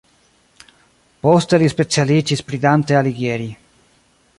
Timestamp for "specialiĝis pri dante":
1.75-3.01